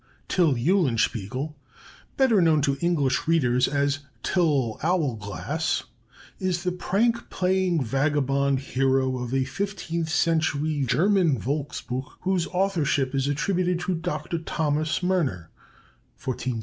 Till 0.27 0.55
Eulenspiegel, 0.55 1.53
better 2.17 2.41
known 2.41 2.59
to 2.63 2.75
English 2.81 3.27
readers 3.27 3.67
as 3.67 3.99
Tyll 4.23 4.79
Owlglass, 4.81 5.83
is 6.39 6.63
the 6.63 6.71
prank 6.71 7.29
playing 7.29 7.83
vagabond 7.83 8.61
hero 8.61 9.19
of 9.19 9.31
a 9.31 9.43
fifteenth 9.43 10.09
century 10.09 10.83
German 10.87 11.37
Volksbuch 11.39 12.13
whose 12.21 12.47
authorship 12.47 13.13
is 13.13 13.27
attributed 13.27 13.79
to 13.81 13.93
Dr. 13.93 14.39
Thomas 14.39 15.01
Murner 15.03 15.51
(1475 16.17 16.25
1530). 16.25 16.59